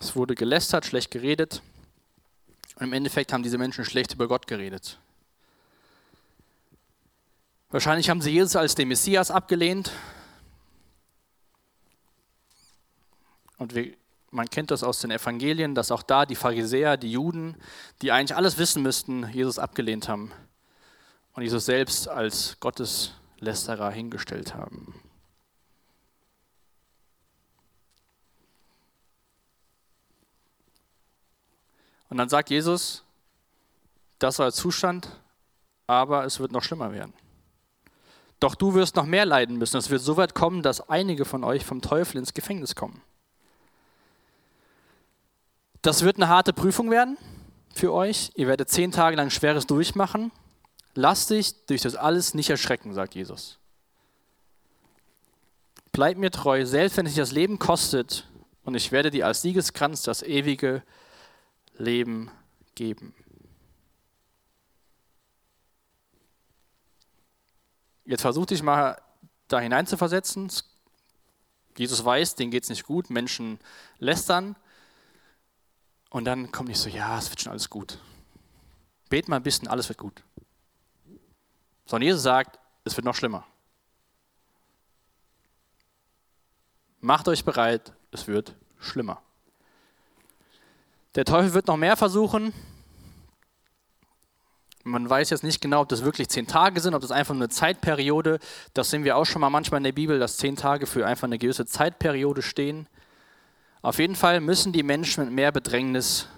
[0.05, 1.63] Es wurde gelästert, schlecht geredet.
[2.77, 4.99] Und im Endeffekt haben diese Menschen schlecht über Gott geredet.
[7.71, 9.93] Wahrscheinlich haben sie Jesus als den Messias abgelehnt.
[13.57, 13.95] Und wir,
[14.31, 17.57] man kennt das aus den Evangelien, dass auch da die Pharisäer, die Juden,
[18.03, 20.33] die eigentlich alles wissen müssten, Jesus abgelehnt haben
[21.33, 24.95] und Jesus selbst als Gotteslästerer hingestellt haben.
[32.15, 33.03] Und dann sagt Jesus,
[34.21, 35.09] das war der Zustand,
[35.89, 37.13] aber es wird noch schlimmer werden.
[38.39, 39.79] Doch du wirst noch mehr leiden müssen.
[39.79, 43.03] Es wird so weit kommen, dass einige von euch vom Teufel ins Gefängnis kommen.
[45.83, 47.19] Das wird eine harte Prüfung werden
[47.75, 48.31] für euch.
[48.37, 50.31] Ihr werdet zehn Tage lang Schweres durchmachen.
[50.95, 53.59] Lass dich durch das alles nicht erschrecken, sagt Jesus.
[55.91, 58.29] Bleib mir treu, selbst wenn es dich das Leben kostet,
[58.63, 60.85] und ich werde dir als Siegeskranz das ewige
[61.75, 62.31] Leben
[62.75, 63.15] geben.
[68.05, 69.01] Jetzt versuch dich mal
[69.49, 70.51] da hineinzuversetzen.
[71.77, 73.59] Jesus weiß, denen geht es nicht gut, Menschen
[73.99, 74.57] lästern.
[76.11, 77.99] Und dann kommt nicht so, ja, es wird schon alles gut.
[79.09, 80.23] Bet mal ein bisschen, alles wird gut.
[81.87, 83.47] Sondern Jesus sagt, es wird noch schlimmer.
[87.01, 89.24] Macht euch bereit, es wird schlimmer.
[91.15, 92.53] Der Teufel wird noch mehr versuchen.
[94.83, 97.49] Man weiß jetzt nicht genau, ob das wirklich zehn Tage sind, ob das einfach eine
[97.49, 98.41] Zeitperiode.
[98.75, 101.25] Das sehen wir auch schon mal manchmal in der Bibel, dass zehn Tage für einfach
[101.25, 102.89] eine gewisse Zeitperiode stehen.
[103.81, 106.29] Auf jeden Fall müssen die Menschen mit mehr Bedrängnis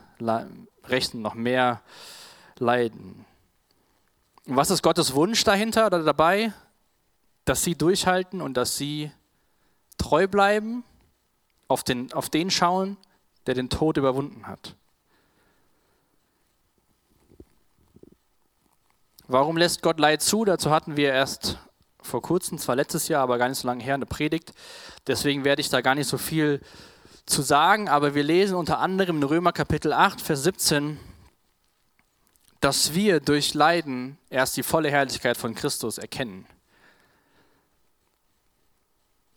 [0.85, 1.81] rechnen, noch mehr
[2.59, 3.25] leiden.
[4.47, 6.53] Und was ist Gottes Wunsch dahinter oder dabei?
[7.47, 9.11] Dass sie durchhalten und dass sie
[9.97, 10.85] treu bleiben,
[11.67, 12.97] auf den, auf den schauen,
[13.47, 14.75] der den Tod überwunden hat.
[19.29, 20.45] Warum lässt Gott Leid zu?
[20.45, 21.59] Dazu hatten wir erst
[22.01, 24.53] vor kurzem, zwar letztes Jahr, aber gar nicht so lange her, eine Predigt.
[25.07, 26.61] Deswegen werde ich da gar nicht so viel
[27.27, 30.99] zu sagen, aber wir lesen unter anderem in Römer Kapitel 8, Vers 17,
[32.61, 36.47] dass wir durch Leiden erst die volle Herrlichkeit von Christus erkennen.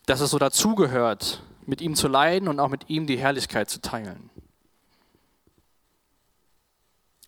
[0.06, 3.80] Dass es so dazugehört, mit ihm zu leiden und auch mit ihm die Herrlichkeit zu
[3.80, 4.32] teilen.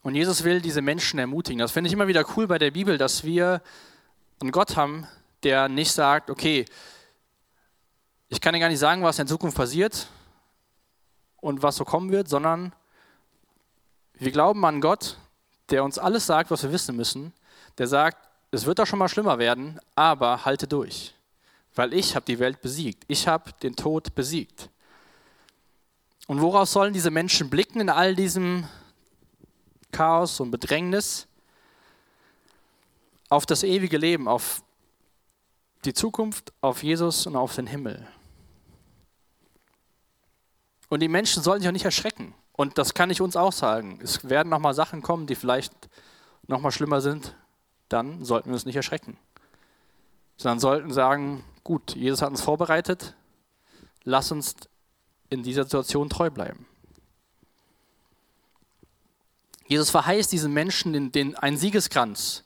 [0.02, 1.60] Und Jesus will diese Menschen ermutigen.
[1.60, 3.62] Das finde ich immer wieder cool bei der Bibel, dass wir
[4.42, 5.08] einen Gott haben,
[5.44, 6.66] der nicht sagt, okay,
[8.30, 10.08] ich kann dir gar nicht sagen, was in Zukunft passiert
[11.38, 12.74] und was so kommen wird, sondern
[14.16, 15.18] wir glauben an Gott,
[15.70, 17.32] der uns alles sagt, was wir wissen müssen,
[17.78, 18.18] der sagt,
[18.50, 21.14] es wird doch schon mal schlimmer werden, aber halte durch
[21.76, 23.04] weil ich habe die Welt besiegt.
[23.08, 24.70] Ich habe den Tod besiegt.
[26.28, 28.68] Und worauf sollen diese Menschen blicken in all diesem
[29.92, 31.28] Chaos und Bedrängnis?
[33.30, 34.62] Auf das ewige Leben, auf
[35.86, 38.08] die Zukunft, auf Jesus und auf den Himmel.
[40.90, 42.34] Und die Menschen sollen sich auch nicht erschrecken.
[42.52, 44.00] Und das kann ich uns auch sagen.
[44.04, 45.74] Es werden nochmal Sachen kommen, die vielleicht
[46.48, 47.36] nochmal schlimmer sind.
[47.88, 49.18] Dann sollten wir uns nicht erschrecken.
[50.36, 53.16] Sondern sollten sagen, gut, Jesus hat uns vorbereitet,
[54.04, 54.56] lass uns
[55.30, 56.66] in dieser Situation treu bleiben.
[59.68, 62.44] Jesus verheißt diesen Menschen den, den, einen Siegeskranz.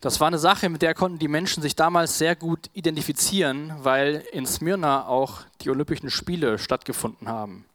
[0.00, 4.24] Das war eine Sache, mit der konnten die Menschen sich damals sehr gut identifizieren, weil
[4.32, 7.66] in Smyrna auch die Olympischen Spiele stattgefunden haben.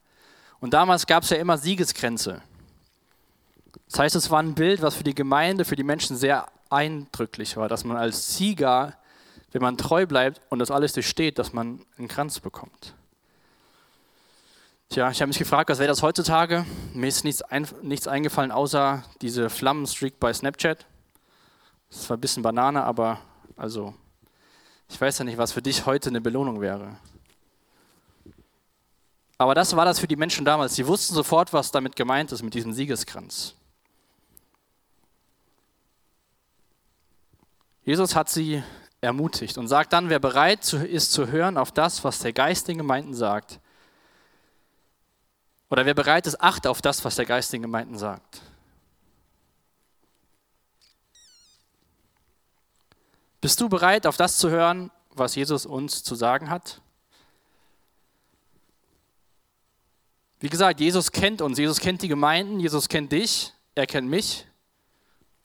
[0.59, 2.41] Und damals gab es ja immer Siegeskränze.
[3.89, 7.57] Das heißt, es war ein Bild, was für die Gemeinde, für die Menschen sehr eindrücklich
[7.57, 8.95] war, dass man als Sieger
[9.51, 12.95] wenn man treu bleibt und das alles durchsteht, dass man einen Kranz bekommt.
[14.89, 16.65] Tja, ich habe mich gefragt, was wäre das heutzutage?
[16.93, 20.85] Mir ist nichts, ein, nichts eingefallen, außer diese Flammenstreak bei Snapchat.
[21.89, 23.19] Das war ein bisschen Banane, aber
[23.55, 23.93] also,
[24.87, 26.97] ich weiß ja nicht, was für dich heute eine Belohnung wäre.
[29.37, 30.75] Aber das war das für die Menschen damals.
[30.75, 33.55] Sie wussten sofort, was damit gemeint ist, mit diesem Siegeskranz.
[37.85, 38.63] Jesus hat sie
[39.01, 42.77] ermutigt und sagt dann, wer bereit ist zu hören auf das, was der Geist den
[42.77, 43.59] Gemeinden sagt,
[45.69, 48.41] oder wer bereit ist, acht auf das, was der Geist den Gemeinden sagt.
[53.39, 56.81] Bist du bereit, auf das zu hören, was Jesus uns zu sagen hat?
[60.39, 64.47] Wie gesagt, Jesus kennt uns, Jesus kennt die Gemeinden, Jesus kennt dich, er kennt mich.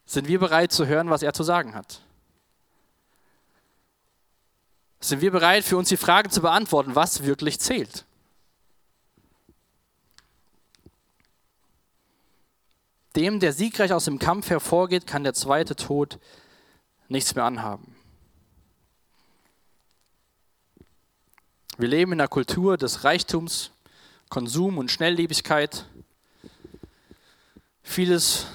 [0.06, 2.03] Sind wir bereit zu hören, was er zu sagen hat?
[5.04, 8.06] Sind wir bereit, für uns die Frage zu beantworten, was wirklich zählt?
[13.14, 16.18] Dem, der siegreich aus dem Kampf hervorgeht, kann der zweite Tod
[17.08, 17.94] nichts mehr anhaben.
[21.76, 23.72] Wir leben in einer Kultur des Reichtums,
[24.30, 25.84] Konsum und Schnelllebigkeit.
[27.82, 28.46] Vieles,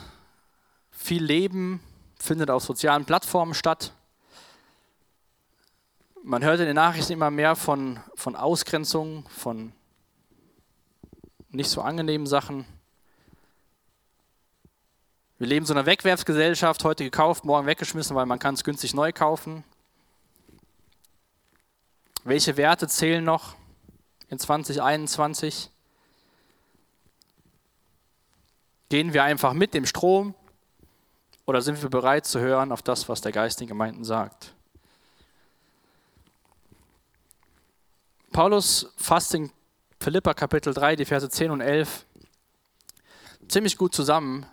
[0.90, 1.80] viel Leben
[2.18, 3.94] findet auf sozialen Plattformen statt.
[6.30, 9.74] Man hört in den Nachrichten immer mehr von, von Ausgrenzung, von
[11.50, 12.66] nicht so angenehmen Sachen.
[15.40, 18.94] Wir leben in so einer Wegwerfsgesellschaft, heute gekauft, morgen weggeschmissen, weil man kann es günstig
[18.94, 19.64] neu kaufen.
[22.24, 23.56] Welche Werte zählen noch
[24.28, 25.72] in 2021?
[28.90, 30.36] Gehen wir einfach mit dem Strom
[31.48, 34.54] oder sind wir bereit zu hören auf das, was der Geist den Gemeinden sagt?
[38.40, 39.52] Paulus fasst in
[40.00, 42.06] Philippa Kapitel 3, die Verse 10 und 11
[43.50, 44.46] ziemlich gut zusammen,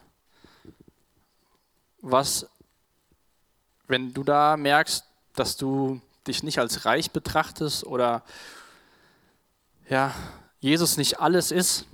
[2.01, 2.49] was,
[3.87, 5.05] wenn du da merkst,
[5.37, 8.25] dass du dich nicht als reich betrachtest oder
[9.88, 10.12] ja,
[10.59, 11.87] Jesus nicht alles ist,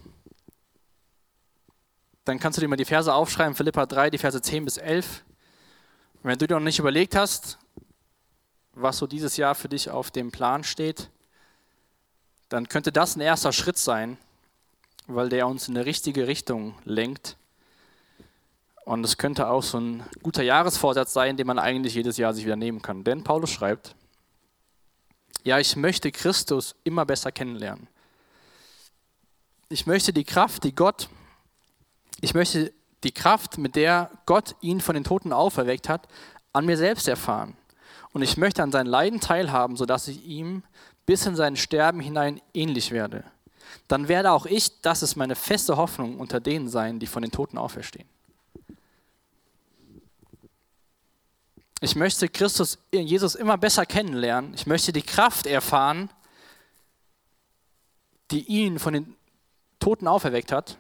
[2.24, 5.22] dann kannst du dir mal die Verse aufschreiben, Philippa 3, die Verse 10 bis 11.
[6.22, 7.58] Und wenn du dir noch nicht überlegt hast,
[8.72, 11.10] was so dieses Jahr für dich auf dem Plan steht,
[12.52, 14.18] dann könnte das ein erster Schritt sein,
[15.06, 17.36] weil der uns in eine richtige Richtung lenkt
[18.84, 22.44] und es könnte auch so ein guter Jahresvorsatz sein, den man eigentlich jedes Jahr sich
[22.44, 23.04] wieder nehmen kann.
[23.04, 23.94] Denn Paulus schreibt,
[25.44, 27.88] ja, ich möchte Christus immer besser kennenlernen.
[29.68, 31.08] Ich möchte die Kraft, die Gott,
[32.20, 32.72] ich möchte
[33.04, 36.06] die Kraft, mit der Gott ihn von den Toten auferweckt hat,
[36.52, 37.56] an mir selbst erfahren.
[38.12, 40.64] Und ich möchte an seinen Leiden teilhaben, sodass ich ihm
[41.06, 43.24] bis in sein Sterben hinein ähnlich werde.
[43.88, 47.30] Dann werde auch ich, das ist meine feste Hoffnung, unter denen sein, die von den
[47.32, 48.08] Toten auferstehen.
[51.80, 54.54] Ich möchte Christus, Jesus immer besser kennenlernen.
[54.54, 56.10] Ich möchte die Kraft erfahren,
[58.30, 59.16] die ihn von den
[59.80, 60.78] Toten auferweckt hat.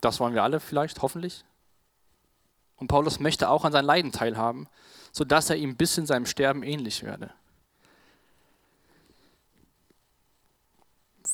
[0.00, 1.44] Das wollen wir alle vielleicht, hoffentlich.
[2.78, 4.68] Und Paulus möchte auch an sein Leiden teilhaben,
[5.12, 7.30] sodass er ihm bis in seinem Sterben ähnlich werde.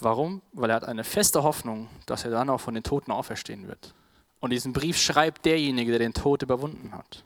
[0.00, 0.42] Warum?
[0.52, 3.94] Weil er hat eine feste Hoffnung, dass er dann auch von den Toten auferstehen wird.
[4.40, 7.24] Und diesen Brief schreibt derjenige, der den Tod überwunden hat.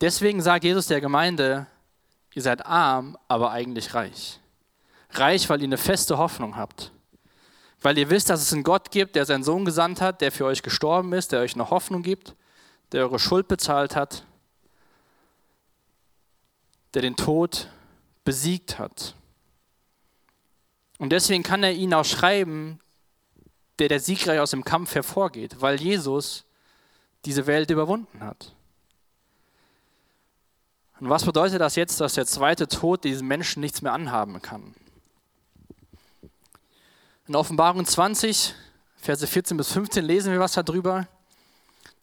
[0.00, 1.66] Deswegen sagt Jesus der Gemeinde,
[2.32, 4.40] ihr seid arm, aber eigentlich reich.
[5.10, 6.92] Reich, weil ihr eine feste Hoffnung habt.
[7.82, 10.44] Weil ihr wisst, dass es einen Gott gibt, der seinen Sohn gesandt hat, der für
[10.44, 12.34] euch gestorben ist, der euch eine Hoffnung gibt,
[12.92, 14.26] der eure Schuld bezahlt hat,
[16.94, 17.68] der den Tod
[18.24, 19.14] besiegt hat.
[20.98, 22.80] Und deswegen kann er ihnen auch schreiben,
[23.78, 26.44] der der siegreich aus dem Kampf hervorgeht, weil Jesus
[27.24, 28.54] diese Welt überwunden hat.
[31.00, 34.74] Und was bedeutet das jetzt, dass der zweite Tod diesen Menschen nichts mehr anhaben kann?
[37.30, 38.56] In Offenbarung 20,
[38.96, 41.06] Verse 14 bis 15 lesen wir was darüber.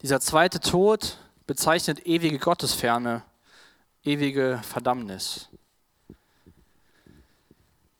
[0.02, 3.24] Dieser zweite Tod bezeichnet ewige Gottesferne,
[4.06, 5.50] ewige Verdammnis.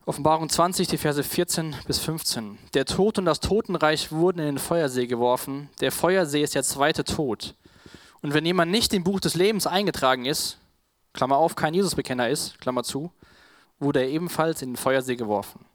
[0.06, 2.60] Offenbarung 20, die Verse 14 bis 15.
[2.74, 5.70] Der Tod und das Totenreich wurden in den Feuersee geworfen.
[5.82, 7.56] Der Feuersee ist der zweite Tod.
[8.22, 10.60] Und wenn jemand nicht im Buch des Lebens eingetragen ist,
[11.12, 13.12] Klammer auf, kein Jesusbekenner ist, Klammer zu,
[13.80, 15.66] wurde er ebenfalls in den Feuersee geworfen.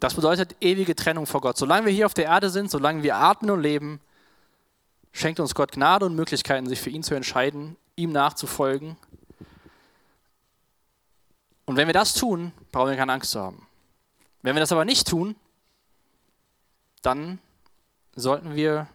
[0.00, 1.56] Das bedeutet ewige Trennung vor Gott.
[1.56, 4.00] Solange wir hier auf der Erde sind, solange wir atmen und leben,
[5.12, 8.96] schenkt uns Gott Gnade und Möglichkeiten, sich für ihn zu entscheiden, ihm nachzufolgen
[11.68, 13.66] und wenn wir das tun, brauchen wir keine Angst zu haben.
[14.40, 15.36] Wenn wir das aber nicht tun,
[17.02, 17.40] dann
[18.16, 18.86] sollten wir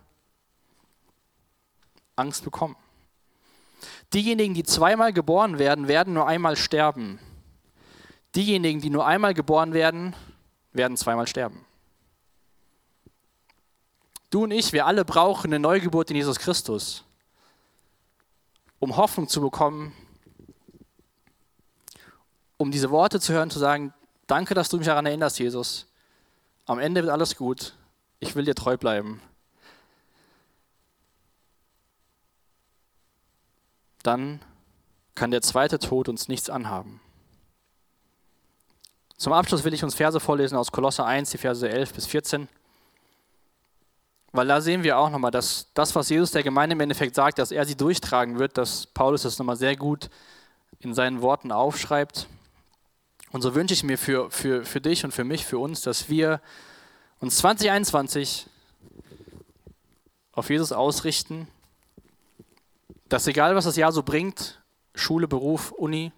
[2.16, 2.76] Angst bekommen.
[4.12, 7.20] Diejenigen, die zweimal geboren werden, werden nur einmal sterben.
[8.34, 10.16] Diejenigen, die nur einmal geboren werden,
[10.74, 11.66] werden zweimal sterben.
[14.30, 17.04] Du und ich, wir alle brauchen eine Neugeburt in Jesus Christus,
[18.80, 19.94] um Hoffnung zu bekommen
[22.64, 23.94] um diese Worte zu hören, zu sagen,
[24.26, 25.86] danke, dass du mich daran erinnerst, Jesus.
[26.66, 27.76] Am Ende wird alles gut.
[28.22, 29.22] Ich will dir treu bleiben.
[34.02, 34.40] Dann
[35.14, 37.02] kann der zweite Tod uns nichts anhaben.
[39.24, 42.50] Zum Abschluss will ich uns Verse vorlesen aus Kolosser 1, die Verse 11 bis 14.
[44.34, 47.40] Weil da sehen wir auch nochmal, dass das, was Jesus der Gemeinde im Endeffekt sagt,
[47.40, 50.10] dass er sie durchtragen wird, dass Paulus das nochmal sehr gut
[50.80, 52.28] in seinen Worten aufschreibt.
[53.32, 56.10] Und so wünsche ich mir für, für, für dich und für mich, für uns, dass
[56.10, 56.42] wir
[57.22, 58.48] uns 2021
[60.34, 61.48] auf Jesus ausrichten,
[63.08, 64.62] dass egal was das Jahr so bringt,
[64.96, 66.12] Schule, Beruf, Uni,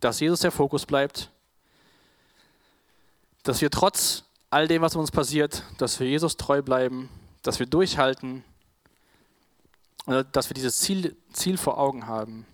[0.00, 1.30] dass Jesus der Fokus bleibt,
[3.42, 7.08] dass wir trotz all dem, was uns passiert, dass wir Jesus treu bleiben,
[7.42, 8.44] dass wir durchhalten
[10.06, 12.46] und dass wir dieses Ziel, Ziel vor Augen haben,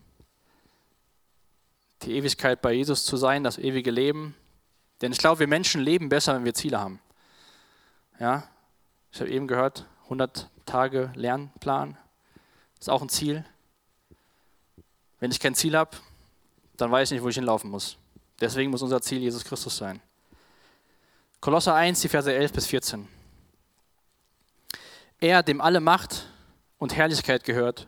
[2.03, 4.35] die Ewigkeit bei Jesus zu sein, das ewige Leben.
[5.01, 7.01] Denn ich glaube, wir Menschen leben besser, wenn wir Ziele haben.
[8.21, 8.49] Ja,
[9.13, 11.97] ich habe eben gehört, 100 Tage Lernplan
[12.79, 13.45] ist auch ein Ziel.
[15.21, 15.97] Wenn ich kein Ziel habe,
[16.77, 17.97] dann weiß ich nicht, wo ich hinlaufen muss.
[18.41, 20.01] Deswegen muss unser Ziel Jesus Christus sein.
[21.41, 23.07] Kolosser 1, die Verse 11 bis 14.
[25.21, 26.27] Er, dem alle Macht
[26.79, 27.87] und Herrlichkeit gehört,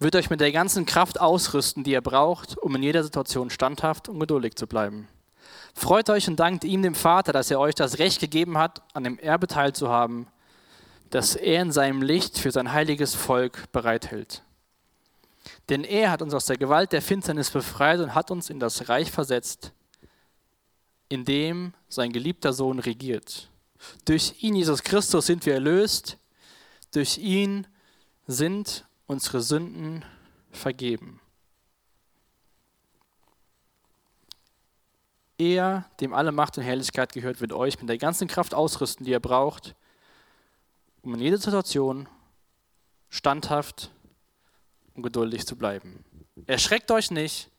[0.00, 4.08] wird euch mit der ganzen Kraft ausrüsten, die ihr braucht, um in jeder Situation standhaft
[4.08, 5.08] und geduldig zu bleiben.
[5.72, 9.04] Freut euch und dankt ihm, dem Vater, dass er euch das Recht gegeben hat, an
[9.04, 10.26] dem Erbe teilzuhaben,
[11.10, 14.42] das er in seinem Licht für sein heiliges Volk bereithält.
[15.68, 18.88] Denn er hat uns aus der Gewalt der Finsternis befreit und hat uns in das
[18.88, 19.72] Reich versetzt,
[21.08, 23.50] in dem sein geliebter Sohn regiert.
[24.04, 26.18] Durch ihn, Jesus Christus, sind wir erlöst.
[26.92, 27.66] Durch ihn
[28.26, 30.04] sind unsere Sünden
[30.50, 31.20] vergeben.
[35.38, 39.12] Er, dem alle Macht und Herrlichkeit gehört, wird euch mit der ganzen Kraft ausrüsten, die
[39.12, 39.76] ihr braucht,
[41.02, 42.08] um in jeder Situation
[43.08, 43.90] standhaft
[44.94, 46.04] und geduldig zu bleiben.
[46.46, 47.50] Erschreckt euch nicht,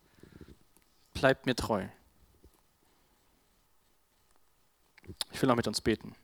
[1.14, 1.88] bleibt mir treu.
[5.32, 6.16] Ich will noch mit uns beten.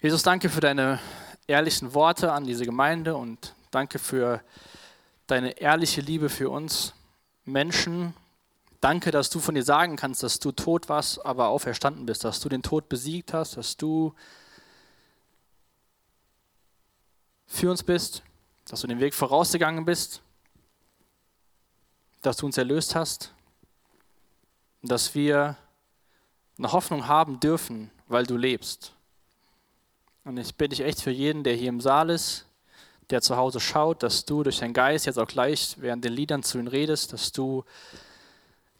[0.00, 1.00] Jesus, danke für deine
[1.46, 4.42] ehrlichen Worte an diese Gemeinde und danke für
[5.26, 6.94] deine ehrliche Liebe für uns
[7.44, 8.14] Menschen.
[8.80, 12.40] Danke, dass du von dir sagen kannst, dass du tot warst, aber auferstanden bist, dass
[12.40, 14.14] du den Tod besiegt hast, dass du
[17.46, 18.22] für uns bist,
[18.68, 20.20] dass du den Weg vorausgegangen bist,
[22.22, 23.32] dass du uns erlöst hast,
[24.82, 25.56] dass wir
[26.58, 28.92] eine Hoffnung haben dürfen, weil du lebst.
[30.24, 32.46] Und ich bitte dich echt für jeden, der hier im Saal ist,
[33.10, 36.42] der zu Hause schaut, dass du durch deinen Geist jetzt auch gleich während den Liedern
[36.42, 37.64] zu ihnen redest, dass du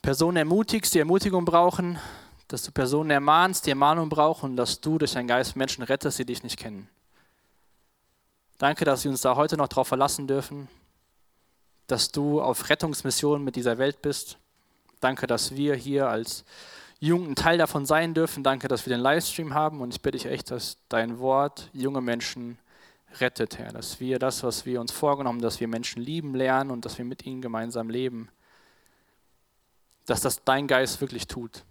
[0.02, 1.98] Personen ermutigst, die Ermutigung brauchen,
[2.48, 6.24] dass du Personen ermahnst, die Ermahnung brauchen dass du durch deinen Geist Menschen rettest, die
[6.24, 6.88] dich nicht kennen.
[8.58, 10.68] Danke, dass wir uns da heute noch darauf verlassen dürfen,
[11.86, 14.38] dass du auf Rettungsmission mit dieser Welt bist.
[15.00, 16.44] Danke, dass wir hier als
[16.98, 18.42] Jungen ein Teil davon sein dürfen.
[18.42, 22.00] Danke, dass wir den Livestream haben und ich bitte dich echt, dass dein Wort junge
[22.00, 22.58] Menschen
[23.20, 23.72] rettet, Herr.
[23.72, 27.04] Dass wir das, was wir uns vorgenommen, dass wir Menschen lieben lernen und dass wir
[27.04, 28.28] mit ihnen gemeinsam leben,
[30.06, 31.64] dass das dein Geist wirklich tut.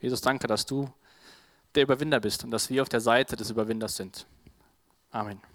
[0.00, 0.92] Jesus, danke, dass du
[1.74, 4.26] der Überwinder bist und dass wir auf der Seite des Überwinders sind.
[5.10, 5.53] Amen.